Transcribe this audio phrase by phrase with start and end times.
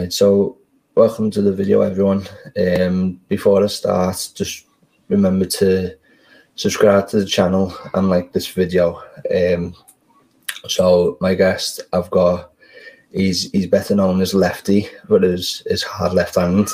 [0.00, 0.56] Right, so
[0.94, 2.26] welcome to the video, everyone.
[2.58, 4.64] Um, before I start, just
[5.10, 5.94] remember to
[6.54, 9.02] subscribe to the channel and like this video.
[9.30, 9.74] Um,
[10.68, 12.52] so my guest, I've got,
[13.12, 16.68] he's he's better known as Lefty, but his his hard left hand.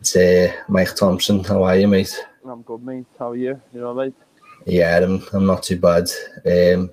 [0.00, 1.42] It's uh, Mike Thompson.
[1.42, 2.14] How are you, mate?
[2.46, 3.06] I'm good, mate.
[3.18, 3.58] How are you?
[3.72, 4.12] You all right?
[4.66, 6.10] Yeah, I'm, I'm not too bad.
[6.44, 6.90] Um,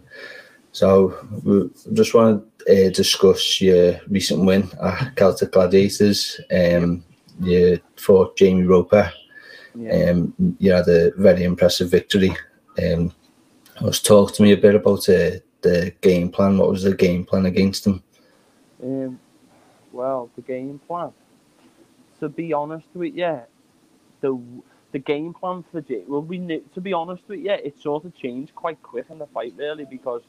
[0.71, 6.39] so we just want to uh, discuss your recent win at Celtic Gladiators.
[6.51, 7.03] Um,
[7.39, 9.11] you fought Jamie Roper.
[9.75, 10.11] Yeah.
[10.11, 12.35] Um, you had a very impressive victory.
[12.81, 13.13] Um,
[13.81, 16.57] was talk to me a bit about uh, the game plan.
[16.57, 18.03] What was the game plan against him?
[18.81, 19.19] Um,
[19.91, 21.11] well, the game plan.
[22.19, 23.41] To be honest with you,
[24.21, 24.39] the
[24.91, 26.03] the game plan for Jay.
[26.07, 26.63] Well, we knew.
[26.73, 29.85] To be honest with you, it sort of changed quite quick in the fight, really,
[29.85, 30.21] because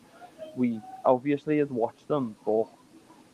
[0.58, 2.66] we obviously had watched them, but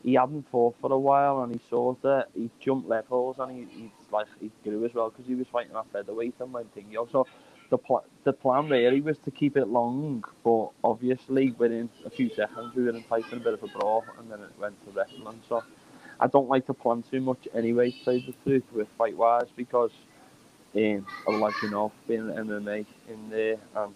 [0.05, 3.67] he hadn't fought for a while, and he saw that he jumped levels, and he,
[3.81, 6.97] he like he grew as well because he was fighting at featherweight and went thing.
[7.13, 7.27] So
[7.71, 12.31] the pl- the plan really was to keep it long, but obviously within a few
[12.31, 14.93] seconds we were in fighting a bit of a brawl, and then it went to
[14.93, 15.43] wrestling.
[15.49, 15.65] So
[16.21, 19.49] I don't like to plan too much anyway, to tell the truth, with fight wise,
[19.57, 19.93] because
[20.77, 23.95] um, otherwise you know, being an MMA in there, um,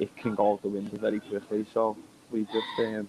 [0.00, 1.66] it can go out the window very quickly.
[1.74, 1.96] So
[2.32, 3.08] we just um,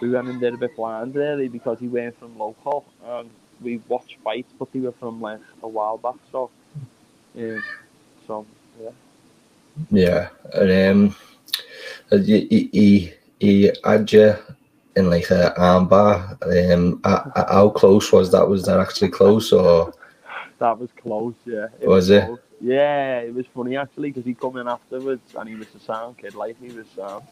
[0.00, 3.78] we went in there a bit blind really because he went from local and we
[3.88, 6.16] watched fights, but he were from like a while back.
[6.32, 6.50] So
[7.34, 7.58] yeah,
[8.26, 8.46] so
[8.82, 8.90] yeah.
[9.90, 10.70] Yeah, and
[11.10, 11.16] um,
[12.12, 14.34] uh, he he- he had you
[14.96, 16.38] in like a armbar.
[16.72, 18.48] Um, how close was that?
[18.48, 19.92] Was that actually close or?
[20.58, 21.66] That was close, yeah.
[21.82, 22.24] Was it?
[22.26, 22.38] close.
[22.60, 26.16] Yeah, it was funny actually because he come in afterwards and he was a sound
[26.18, 27.24] kid, like he was sound.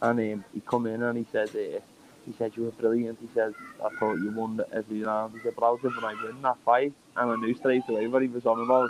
[0.00, 1.80] And um, he come in and he said, uh,
[2.26, 3.18] he said you were brilliant.
[3.20, 5.34] He said I thought you won every round.
[5.34, 8.06] He said, but I was when I win that fight, and I knew straight away
[8.06, 8.88] what he was on about.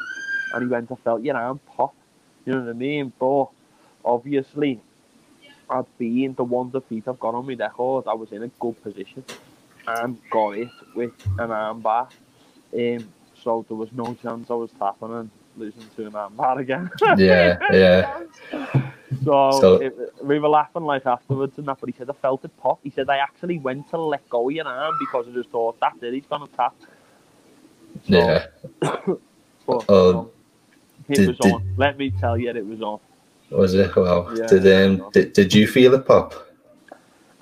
[0.53, 1.95] And he went, I felt your arm pop.
[2.45, 3.13] You know what I mean?
[3.19, 3.47] But
[4.05, 4.81] obviously,
[5.69, 8.05] I'd been the one defeat I've got on my record.
[8.09, 9.25] I was in a good position
[9.87, 12.09] and got it with an arm bar.
[12.75, 16.59] Um, so there was no chance I was tapping and losing to an arm bar
[16.59, 16.91] again.
[17.19, 17.59] Yeah,
[18.53, 18.91] yeah.
[19.25, 22.45] So, So- it, we were laughing like afterwards and that, but he said I felt
[22.45, 22.81] it pop.
[22.83, 25.79] He said I actually went to let go of your arm because I just thought
[25.81, 26.75] that's it, he's gonna tap.
[28.09, 28.47] So, Yeah.
[29.67, 30.31] But, Oh, um,
[31.09, 31.63] it did- was did- on.
[31.77, 32.99] Let me tell you, it was on.
[33.51, 33.95] Was it?
[33.95, 34.47] Well, Yeah.
[34.47, 34.67] did
[35.01, 36.35] um did, did you feel it pop?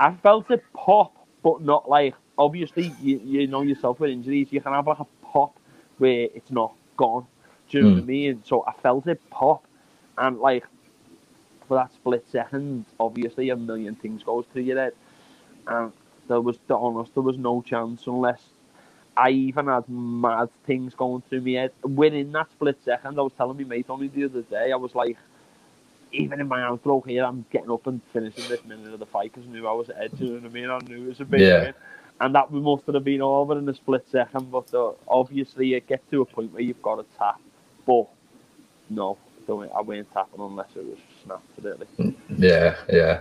[0.01, 1.13] I felt it pop,
[1.43, 5.07] but not like obviously you, you know yourself with injuries, you can have like a
[5.23, 5.55] pop
[5.99, 7.27] where it's not gone.
[7.69, 8.07] Do you know what I Mm.
[8.07, 8.43] mean?
[8.45, 9.65] So I felt it pop,
[10.17, 10.65] and like
[11.69, 14.95] for that split second, obviously a million things goes through your head,
[15.69, 15.93] and
[16.29, 18.43] there was to honest, there was no chance unless
[19.17, 21.73] I even had mad things going through my head.
[21.85, 24.95] Within that split second, I was telling my mate only the other day, I was
[24.95, 25.19] like,
[26.13, 29.33] even in my outro here, I'm getting up and finishing this minute of the fight
[29.35, 30.13] because I knew I was ahead.
[30.19, 30.71] You know what I mean?
[30.71, 31.59] I knew it was a big Yeah.
[31.59, 31.75] win.
[32.21, 35.87] And that we must have been over in a split second, but uh, obviously it
[35.89, 37.41] gets to a point where you've got to tap.
[37.87, 38.07] But
[38.91, 42.15] no, don't, I won't tapping unless it was snapped, really.
[42.37, 43.21] Yeah, yeah.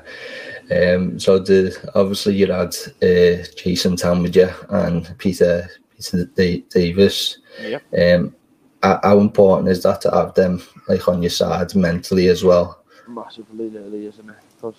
[0.69, 7.37] Um, so did obviously you had uh, Jason you and Peter Peter Da- Davis.
[7.61, 7.83] Yep.
[7.97, 8.35] Um,
[8.83, 12.83] how important is that to have them like on your side mentally as well?
[13.07, 14.35] massively really, isn't it?
[14.55, 14.75] Because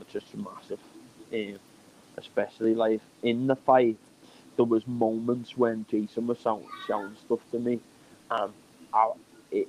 [0.00, 0.80] it's just massive.
[1.32, 1.58] Um,
[2.16, 3.96] especially like in the fight,
[4.56, 7.80] there was moments when Jason was sound, shouting stuff to me,
[8.30, 8.52] and
[8.92, 9.10] I,
[9.50, 9.68] it,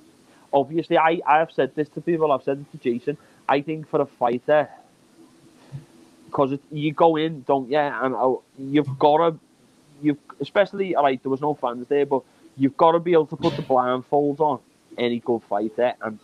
[0.52, 2.32] obviously I, I have said this to people.
[2.32, 3.16] I've said it to Jason.
[3.48, 4.68] I think for a fighter,
[6.26, 7.78] because you go in, don't you?
[7.78, 9.38] And uh, you've got to,
[10.02, 11.22] you've especially alright.
[11.22, 12.22] There was no fans there, but
[12.56, 14.60] you've got to be able to put the blindfolds on
[14.98, 16.18] any good fighter and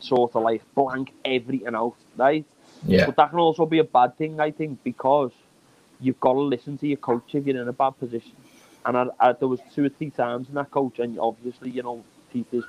[0.00, 2.44] sort of like blank everything out, right?
[2.86, 5.32] Yeah, But that can also be a bad thing, I think, because
[6.00, 8.36] you've got to listen to your coach if you're in a bad position.
[8.84, 11.82] And I, I, there was two or three times in that coach, and obviously, you
[11.82, 12.64] know, Peter's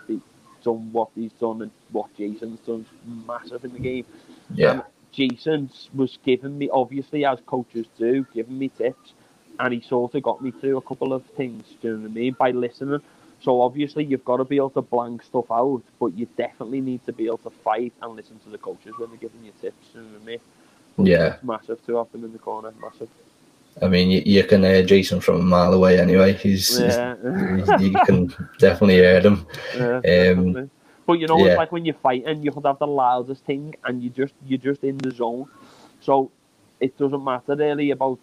[0.63, 2.85] done what he's done and what Jason's done
[3.27, 4.05] massive in the game.
[4.53, 9.13] yeah, And Jason was giving me, obviously, as coaches do, giving me tips,
[9.59, 11.65] and he sort of got me through a couple of things.
[11.81, 12.33] Do you know what I mean?
[12.37, 13.01] By listening.
[13.41, 17.05] So obviously, you've got to be able to blank stuff out, but you definitely need
[17.05, 19.87] to be able to fight and listen to the coaches when they're giving you tips.
[19.93, 20.39] Do you know what I mean?
[20.97, 21.25] But Yeah.
[21.25, 22.73] it's massive to have them in the corner.
[22.81, 23.09] Massive.
[23.81, 26.33] I mean you, you can hear Jason from a mile away anyway.
[26.33, 27.15] He's, Yeah.
[27.55, 28.27] he's you can
[28.57, 29.47] definitely hear them.
[29.75, 30.69] Yeah, definitely.
[31.05, 31.47] But you know, Um, yeah.
[31.47, 34.59] it's like when you're fighting, you could have the loudest thing, and you just you're
[34.59, 35.47] just in the zone.
[36.01, 36.31] So
[36.79, 38.19] it doesn't matter really about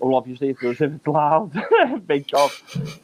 [0.00, 1.52] well, obviously it does if it's loud,
[2.06, 2.50] big job.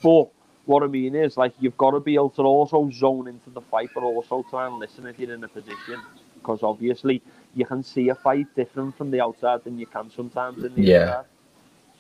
[0.03, 0.29] But
[0.67, 3.61] what I mean is, like, you've got to be able to also zone into the
[3.61, 6.01] fight, but also try and listen if you're in a position.
[6.37, 7.23] Because obviously,
[7.55, 10.83] you can see a fight different from the outside than you can sometimes in the
[10.83, 11.01] Yeah.
[11.03, 11.25] inside.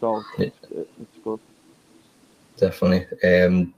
[0.04, 1.40] So it's, it's good.
[2.58, 3.06] definitely.
[3.26, 3.72] Um,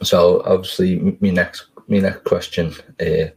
[0.00, 3.30] so obviously, my next my next question, uh,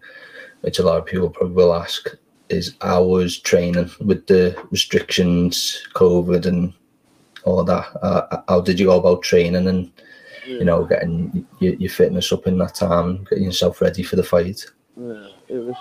[0.61, 2.09] which a lot of people probably will ask,
[2.49, 6.71] is how was training with the restrictions, COVID, and
[7.45, 7.87] all that?
[8.03, 9.91] Uh, how did you go about training and
[10.45, 14.23] you know getting your, your fitness up in that time, getting yourself ready for the
[14.23, 14.63] fight?
[14.95, 15.75] Yeah, it was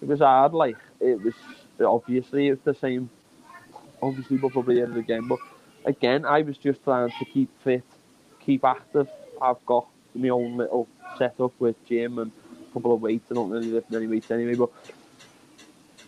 [0.00, 0.54] it was hard.
[0.54, 1.34] Like it was
[1.80, 3.08] obviously it's the same.
[4.02, 5.38] Obviously, we'll probably hear the game, but
[5.84, 7.84] again, I was just trying to keep fit,
[8.40, 9.08] keep active.
[9.40, 10.88] I've got my own little
[11.18, 12.30] setup with gym and
[12.70, 13.30] a couple of weights.
[13.30, 14.70] I don't really lift any weights anyway, but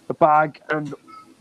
[0.09, 0.95] a bag and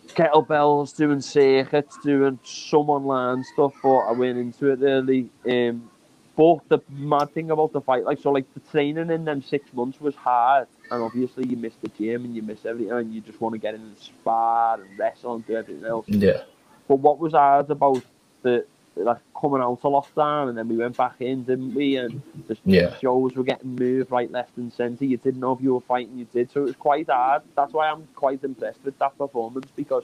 [0.09, 3.73] kettlebells, doing circuits, doing some online stuff.
[3.81, 5.29] But I went into it really.
[5.49, 5.89] Um,
[6.35, 9.71] but the mad thing about the fight, like so, like the training in them six
[9.71, 13.21] months was hard, and obviously you miss the gym and you miss everything, and you
[13.21, 16.07] just want to get in and spar and wrestle and do everything else.
[16.09, 16.41] Yeah,
[16.87, 18.03] But what was hard about
[18.43, 21.97] the like coming out of lockdown and then we went back in, didn't we?
[21.97, 22.95] And the Yeah.
[22.99, 25.05] shows were getting moved right, left, and centre.
[25.05, 26.51] You didn't know if you were fighting, you did.
[26.51, 27.41] So it was quite hard.
[27.55, 30.03] That's why I'm quite impressed with that performance because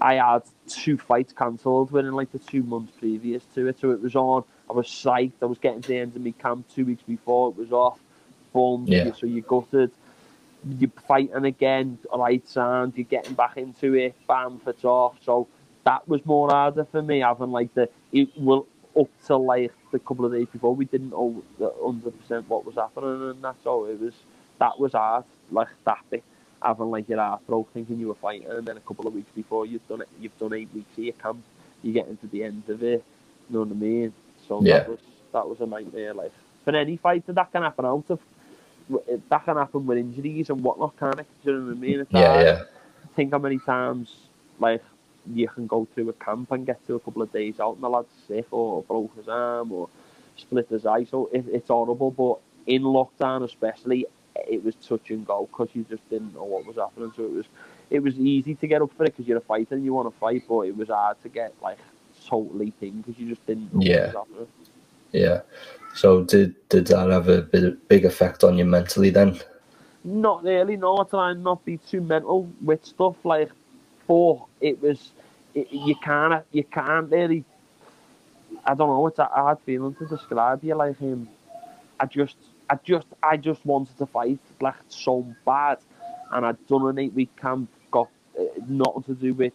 [0.00, 3.78] I had two fights cancelled within like the two months previous to it.
[3.78, 4.44] So it was on.
[4.70, 5.32] I was psyched.
[5.42, 7.98] I was getting to the end of my camp two weeks before it was off.
[8.54, 8.84] Boom.
[8.86, 9.12] Yeah.
[9.12, 9.90] So you gutted.
[10.78, 12.94] You're fighting again, right sound.
[12.96, 14.14] You're getting back into it.
[14.26, 15.16] Bam, it's off.
[15.24, 15.46] So
[15.88, 17.20] that was more harder for me.
[17.20, 18.66] Having like the it will
[19.00, 21.42] up to like the couple of days before we didn't know
[21.84, 23.56] hundred percent what was happening and that.
[23.64, 24.14] So it was
[24.60, 25.24] that was hard.
[25.52, 26.24] Like that bit
[26.62, 29.30] having like your heart broke thinking you were fighting and then a couple of weeks
[29.36, 31.44] before you've done it you've done eight weeks your camp
[31.82, 33.04] you get into the end of it
[33.50, 34.12] you know what I mean
[34.48, 34.74] so Yeah.
[34.74, 35.00] that was
[35.32, 36.32] that was a nightmare like
[36.64, 38.20] for any fighter that can happen out of
[39.30, 42.00] that can happen with injuries and whatnot can't it do you know what I mean
[42.00, 42.42] it's yeah, hard.
[42.42, 42.62] yeah,
[43.16, 44.28] think how many times
[44.60, 44.82] like
[45.34, 47.82] you can go through a camp and get to a couple of days out and
[47.82, 49.88] the lad's sick or broke his arm or
[50.36, 52.38] split his eye so it, it's horrible but
[52.72, 54.06] in lockdown especially
[54.48, 57.32] it was touch and go because you just didn't know what was happening so it
[57.32, 57.46] was
[57.90, 60.12] it was easy to get up for it because you're a fighter and you want
[60.12, 61.78] to fight but it was hard to get like
[62.26, 63.96] totally in because you just didn't know Yeah.
[64.12, 64.48] what was happening
[65.12, 65.40] yeah.
[65.94, 69.40] So did did that have a bit big effect on you mentally then?
[70.04, 70.98] Not really, no.
[70.98, 73.50] I try and not be too mental with stuff like,
[74.06, 75.12] but it was,
[75.54, 77.44] you can't, you can't really.
[78.64, 79.06] I don't know.
[79.06, 80.64] It's a hard feeling to describe.
[80.64, 81.28] You like him.
[82.00, 82.36] I just,
[82.68, 85.78] I just, I just wanted to fight like so bad,
[86.32, 87.70] and I'd done an eight week camp.
[87.90, 88.08] Got
[88.38, 89.52] uh, nothing to do with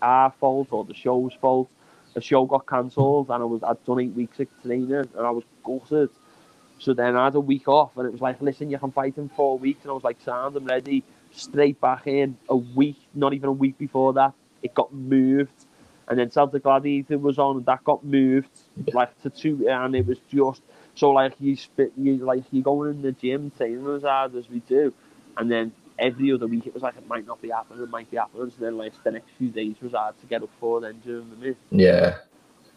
[0.00, 1.68] our fault or the show's fault.
[2.14, 5.30] The show got cancelled, and I was I'd done eight weeks of training, and I
[5.30, 6.10] was gutted.
[6.78, 9.16] So then I had a week off, and it was like, listen, you can fight
[9.16, 9.82] in four weeks.
[9.82, 11.04] And I was like, sound, I'm ready.
[11.30, 12.36] Straight back in.
[12.48, 15.66] A week, not even a week before that, it got moved.
[16.08, 18.50] And then Celtic Gladiator was on, and that got moved
[18.92, 20.60] like to two, and it was just
[20.94, 24.48] so like you spit, you like you going in the gym, training as hard as
[24.50, 24.92] we do,
[25.36, 28.10] and then every other week it was like it might not be happening, it might
[28.10, 28.50] be happening.
[28.50, 30.80] So then like the next few days was hard to get up for.
[30.80, 31.56] Then during the mid.
[31.70, 32.18] Yeah,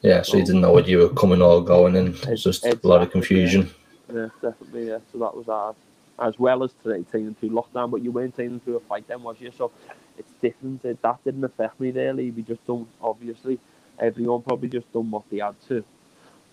[0.02, 0.22] yeah.
[0.22, 2.80] So you didn't know what you were coming or going, and it was just a
[2.84, 3.72] lot of confusion.
[4.14, 4.88] Yeah, definitely.
[4.88, 5.76] Yeah, so that was hard.
[6.20, 9.24] As well as today training through lockdown, but you weren't training through a fight then,
[9.24, 9.52] was you?
[9.52, 9.72] So
[10.18, 10.84] it's different.
[10.86, 12.32] It, that didn't affect me really.
[12.32, 12.88] We just don't.
[13.02, 13.60] Obviously,
[14.00, 15.84] everyone probably just done what they had to.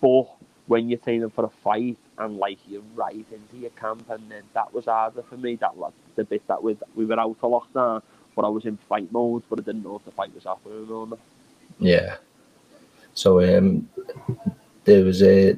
[0.01, 0.27] But
[0.67, 4.43] when you're training for a fight and like you're right into your camp, and then
[4.53, 5.55] that was harder for me.
[5.55, 8.01] That was the bit that we we were out of lockdown,
[8.35, 10.89] but I was in fight mode, but I didn't know if the fight was happening
[10.89, 11.19] or not.
[11.79, 12.17] Yeah.
[13.13, 13.87] So um,
[14.85, 15.57] there was a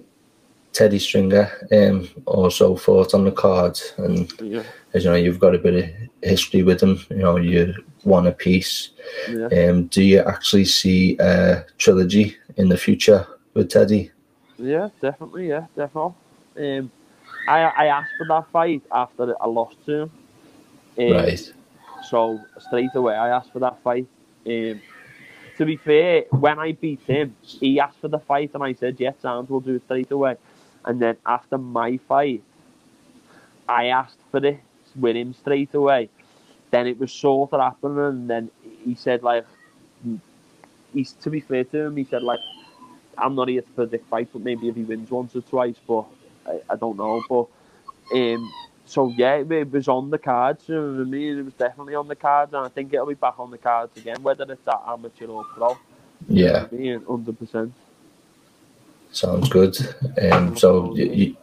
[0.74, 5.56] Teddy Stringer um also fought on the card, and Yeah, as you know, you've got
[5.56, 5.90] a bit of
[6.22, 7.00] history with him.
[7.10, 7.74] You know, you
[8.06, 8.90] won a piece.
[9.30, 9.48] yeah.
[9.48, 14.12] Um, do you actually see a trilogy in the future with Teddy?
[14.58, 15.50] Yeah, definitely.
[15.50, 16.14] Yeah, definitely.
[16.58, 16.92] Um,
[17.48, 20.12] I I asked for that fight after I lost to him.
[20.98, 21.54] Um, Right.
[22.10, 24.08] So straight away, I asked for that fight.
[24.46, 24.82] Um,
[25.58, 28.96] to be fair, when I beat him, he asked for the fight, and I said,
[29.00, 29.50] "Yes, sounds.
[29.50, 30.38] We'll do it straight away."
[30.86, 32.44] And then after my fight,
[33.68, 34.60] I asked for it
[34.96, 36.10] with him straight away.
[36.72, 38.52] Then it was sort of happening, and then
[38.84, 39.46] he said, "Like,
[40.94, 42.40] he's to be fair to him, he said like."
[43.18, 46.06] I'm not here to predict fights, but maybe if he wins once or twice, but
[46.46, 47.24] I, I don't know.
[47.30, 47.48] But
[48.14, 48.52] um,
[48.86, 50.64] so yeah, it, was on the cards.
[50.68, 51.40] You know what I mean?
[51.40, 53.98] It was definitely on the cards, and I think it'll be back on the cards
[53.98, 55.78] again, whether it's at amateur or pro.
[56.28, 56.68] Yeah,
[57.08, 57.74] hundred percent.
[59.12, 59.78] Sounds good.
[60.22, 61.36] Um, so you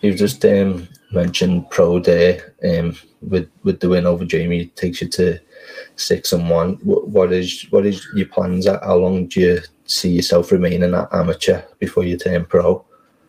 [0.00, 5.08] you've just um mentioned pro day um with with the win over Jamie takes you
[5.08, 5.38] to
[5.96, 6.74] six and one.
[6.82, 8.66] What, what is what is your plans?
[8.66, 12.84] How long do you see yourself remaining at amateur before you turn pro?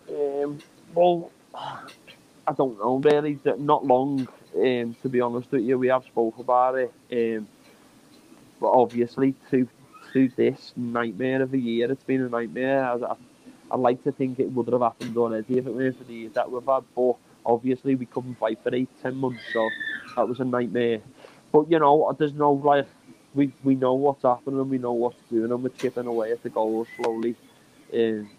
[0.10, 0.60] Um,
[0.94, 3.40] well, I don't know really.
[3.58, 4.28] Not long.
[4.56, 6.94] Um, to be honest with you, we have spoke about it.
[7.12, 7.48] Um,
[8.60, 9.68] but obviously, to
[10.14, 12.84] to this nightmare of a year, it's been a nightmare.
[12.84, 13.16] I, I,
[13.72, 16.52] I'd like to think it would have happened already if it weren't for the that
[16.52, 16.84] we've had.
[16.96, 19.70] But obviously, we couldn't fight for eight, ten months, so
[20.16, 21.02] that was a nightmare.
[21.52, 22.88] But you know, there's no like
[23.34, 26.50] we we know what's happening we know what's doing and we're chipping away at the
[26.50, 27.36] goals slowly.
[27.94, 28.30] Um,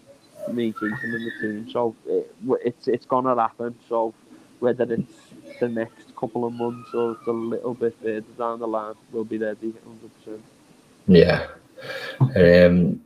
[0.50, 1.70] me, Jason, and the team.
[1.70, 3.74] So it, it's it's gonna happen.
[3.88, 4.14] So
[4.60, 5.12] whether it's
[5.60, 9.24] the next couple of months or it's a little bit further down the line, we'll
[9.24, 10.42] be ready, hundred percent.
[11.06, 11.46] Yeah.
[12.36, 13.00] Um.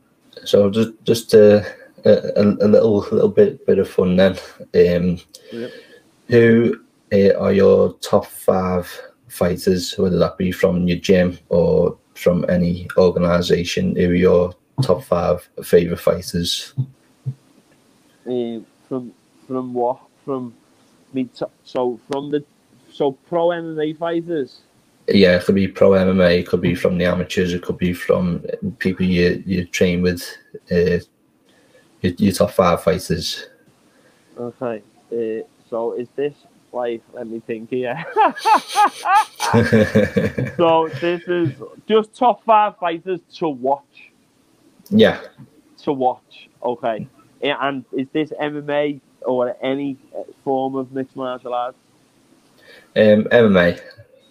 [0.45, 1.65] So just just a,
[2.07, 4.37] a, a little little bit bit of fun then.
[4.73, 5.19] Um.
[5.51, 5.71] Yep.
[6.29, 6.79] Who
[7.13, 8.91] uh, are your top five
[9.27, 13.95] fighters, whether that be from your gym or from any organisation?
[13.95, 16.73] Who are your top five favourite fighters?
[18.25, 19.13] Uh, from
[19.47, 19.99] from what?
[20.25, 20.53] From
[21.13, 21.29] me?
[21.63, 22.43] So from the
[22.91, 24.61] so pro MMA fighters.
[25.07, 26.39] Yeah, it could be pro MMA.
[26.39, 27.53] It could be from the amateurs.
[27.53, 28.43] It could be from
[28.79, 30.23] people you you train with.
[30.69, 30.99] Uh,
[32.01, 33.47] your, your top five fighters.
[34.37, 34.81] Okay.
[35.11, 36.33] Uh, so is this
[36.71, 37.01] like?
[37.13, 38.03] Let me think here.
[40.57, 41.53] so this is
[41.87, 44.11] just top five fighters to watch.
[44.89, 45.19] Yeah.
[45.83, 46.49] To watch.
[46.63, 47.07] Okay.
[47.41, 49.97] And is this MMA or any
[50.43, 51.77] form of mixed martial arts?
[52.95, 53.79] Um, MMA.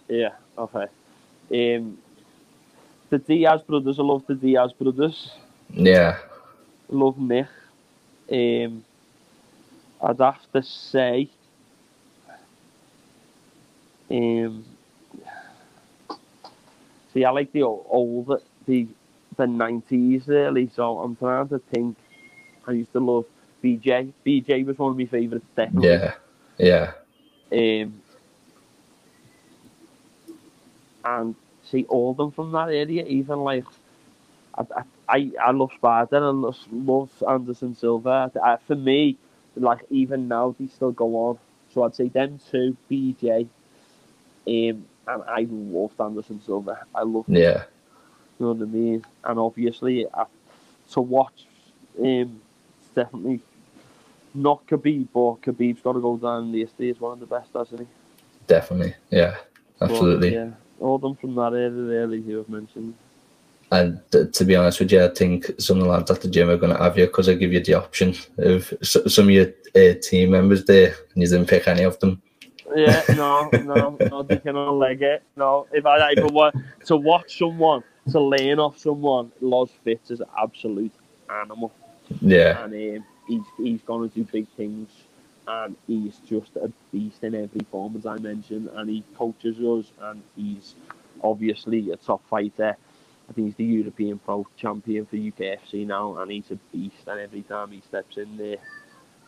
[0.09, 0.33] Yeah.
[0.57, 0.85] Okay.
[1.51, 1.97] Um,
[3.09, 3.99] the Diaz brothers.
[3.99, 5.31] I love the Diaz brothers.
[5.69, 6.17] Yeah.
[6.89, 7.47] Love Mick.
[8.31, 8.83] Um,
[10.01, 11.29] I'd have to say.
[14.09, 14.63] Um,
[17.13, 18.87] see, I like the old, the
[19.35, 20.69] the nineties really.
[20.75, 21.97] So I'm trying to think.
[22.67, 23.25] I used to love
[23.63, 24.11] BJ.
[24.25, 25.45] BJ was one of my favourites.
[25.55, 25.89] Definitely.
[25.89, 26.13] Yeah,
[26.57, 26.91] yeah.
[27.51, 28.01] Um,
[31.05, 33.65] and see all them from that area, even like
[34.55, 38.31] I, I, I I love Sparta and I love Anderson Silva.
[38.65, 39.17] For me,
[39.55, 41.39] like even now they still go on.
[41.73, 43.47] So I'd say them two, BJ,
[44.47, 46.85] um, and I loved Anderson Silva.
[46.95, 47.63] I love yeah.
[48.39, 49.05] You know what I mean?
[49.23, 50.25] And obviously, uh,
[50.91, 51.45] to watch,
[51.99, 52.41] um,
[52.79, 53.41] it's definitely
[54.33, 57.49] not Khabib, but Khabib's got to go down the history as one of the best,
[57.55, 57.87] hasn't he?
[58.45, 59.37] Definitely, yeah,
[59.81, 60.29] absolutely.
[60.29, 60.49] But, yeah,
[60.79, 62.93] all them from that area, really, who I've mentioned.
[63.69, 66.49] And to be honest with you, I think some of the lads at the gym
[66.49, 69.47] are going to have you because I give you the option of some of your
[69.75, 72.21] uh, team members there, and you didn't pick any of them.
[72.73, 75.21] Yeah, no, no, no, they cannot leg it.
[75.35, 76.55] No, if I ever want
[76.85, 80.93] to watch someone, to lean off someone, Los Fitz is an absolute
[81.29, 81.73] animal.
[82.21, 82.63] Yeah.
[82.63, 84.89] And um, he's, he's going to do big things,
[85.45, 89.91] and he's just a beast in every form, as I mentioned, and he coaches us,
[90.01, 90.75] and he's
[91.21, 92.77] obviously a top fighter
[93.29, 97.07] I think he's the European Pro Champion for UKFC now, and he's a beast.
[97.07, 98.57] And every time he steps in there,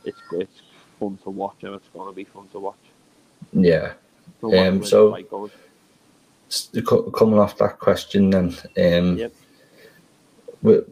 [0.06, 0.62] it's it's
[1.00, 2.76] fun to watch, and it's going to be fun to watch.
[3.52, 3.94] Yeah.
[4.44, 5.12] Um, so
[7.12, 9.34] coming off that question, then, um, yep.
[10.62, 10.88] what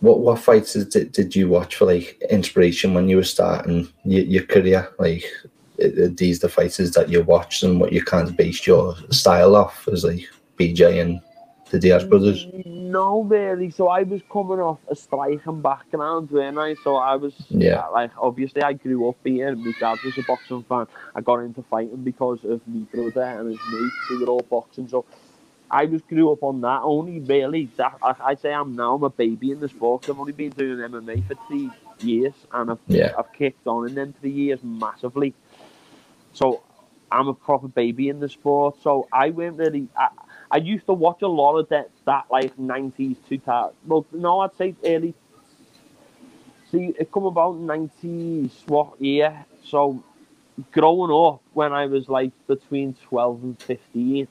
[0.00, 4.42] what fights did, did you watch for like inspiration when you were starting your, your
[4.44, 4.92] career?
[4.98, 5.24] Like,
[5.78, 9.88] these the fighters that you watched and what you kind of based your style off
[9.90, 11.20] as like BJ and
[11.72, 12.46] the Diaz brothers?
[12.64, 13.70] No, really.
[13.70, 16.74] So I was coming off a striking background, weren't I?
[16.84, 17.80] So I was, yeah.
[17.80, 19.56] Uh, like, obviously I grew up here.
[19.56, 20.86] My dad was a boxing fan.
[21.14, 24.86] I got into fighting because of my brother and his mates who were all boxing.
[24.86, 25.06] So
[25.70, 26.82] I was grew up on that.
[26.82, 30.08] Only really, that I, I say I'm now I'm a baby in the sport.
[30.10, 33.12] I've only been doing MMA for three years, and I've yeah.
[33.18, 35.32] I've kicked on in them three years massively.
[36.34, 36.62] So
[37.10, 38.76] I'm a proper baby in the sport.
[38.82, 39.88] So I weren't really.
[39.96, 40.08] I,
[40.52, 43.74] I used to watch a lot of that, that like 90s, 2000.
[43.86, 45.14] Well, no, I'd say early.
[46.70, 49.46] See, it come about 90s, what year?
[49.64, 50.04] So,
[50.70, 54.28] growing up, when I was like between 12 and 15,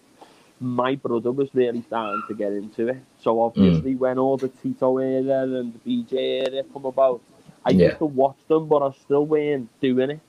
[0.59, 3.01] my brother was really starting to get into it.
[3.19, 3.97] So, obviously, mm.
[3.97, 7.21] when all the Tito era and the BJ era come about,
[7.65, 7.87] I yeah.
[7.87, 10.19] used to watch them, but I still weren't doing it.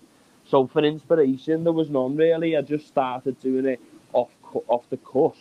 [0.49, 2.57] So, for inspiration, there was none really.
[2.57, 3.81] I just started doing it
[4.15, 4.31] off
[4.69, 5.37] off the cuff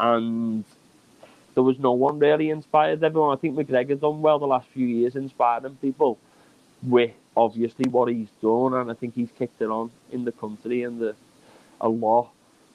[0.00, 0.64] and
[1.54, 3.36] there was no one really inspired everyone.
[3.36, 6.18] I think McGregor's done well the last few years, inspiring people
[6.82, 10.84] with obviously what he's done, and I think he's kicked it on in the country
[10.84, 11.16] and the
[11.82, 12.30] a lot.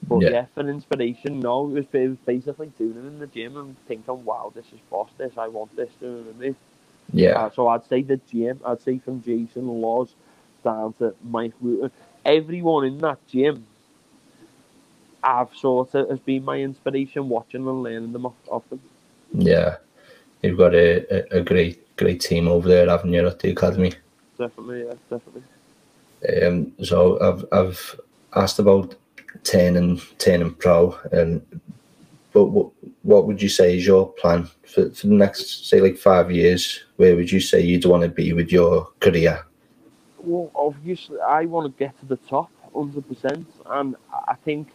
[0.08, 0.28] But Yeah.
[0.28, 3.76] yeah, for inspiration, no, it was, it was basically doing it in the gym and
[3.88, 6.56] thinking, wow, this is boss, this, I want this, you know what I mean?
[7.12, 10.14] Yeah, Uh, so I'd say the gym, I'd say from Jason Laws
[10.64, 11.54] down to Mike
[12.24, 13.66] everyone in that gym,
[15.22, 18.80] I've sort of has been my inspiration, watching and learning them off, off them.
[19.32, 19.76] yeah.
[20.42, 23.92] You've got a, a, a great great team over there, haven't you, at the academy?
[24.36, 25.42] Definitely, yeah, definitely.
[26.42, 28.00] Um, so I've I've
[28.34, 28.94] asked about
[29.44, 31.42] turning turning pro, and
[32.32, 32.70] but what
[33.02, 36.82] what would you say is your plan for, for the next say like five years?
[36.96, 39.44] Where would you say you'd want to be with your career?
[40.18, 43.96] Well, obviously, I want to get to the top, hundred percent, and
[44.28, 44.68] I think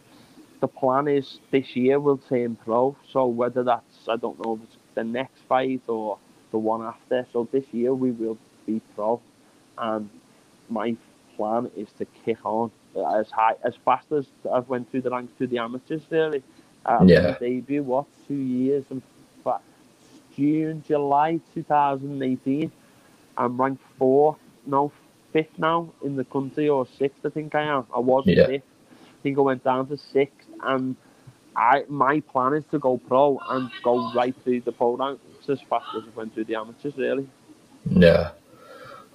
[0.60, 2.96] the plan is this year we'll turn pro.
[3.10, 6.18] So whether that's I don't know if it's the next fight or
[6.50, 7.26] the one after.
[7.32, 9.20] So this year we will be pro,
[9.78, 10.08] and
[10.68, 10.96] my
[11.36, 12.70] plan is to kick on
[13.18, 16.02] as high as fast as I've went through the ranks to the amateurs.
[16.10, 16.42] Really,
[16.84, 17.34] uh, Yeah.
[17.38, 19.02] debut what two years and
[20.34, 22.70] June July 2018.
[23.36, 24.90] I'm ranked fourth, no
[25.32, 27.24] fifth now in the country or sixth.
[27.24, 27.86] I think I am.
[27.94, 28.46] I was Yeah.
[28.46, 28.62] fifth.
[29.00, 30.96] I think I went down to sixth, and
[31.56, 35.60] I my plan is to go pro and go right through the pro ranks as
[35.62, 36.96] fast as I went through the amateurs.
[36.96, 37.28] Really,
[37.90, 38.30] Yeah,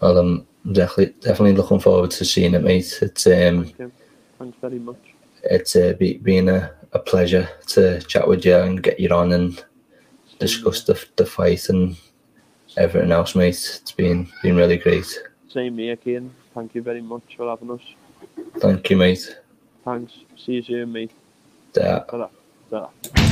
[0.02, 3.00] well, I'm definitely definitely looking forward to seeing it, mate.
[3.02, 3.94] It's um thank.
[4.40, 4.98] Thanks very much.
[5.44, 9.32] it's uh, be, been a, a pleasure to chat with you and get you on
[9.32, 9.64] and
[10.40, 11.96] discuss the the fight and
[12.78, 13.80] everything else, mate.
[13.82, 15.08] It's been been really great.
[15.50, 16.34] Same here, Kieran.
[16.56, 17.82] Thank you very much for having us.
[18.58, 19.38] Thank you, mate.
[19.86, 20.14] Thanks.
[20.36, 21.12] See you soon, mate.
[21.74, 22.06] 对啊，
[22.70, 23.23] 对，